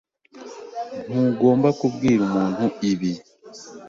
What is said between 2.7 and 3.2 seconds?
ibi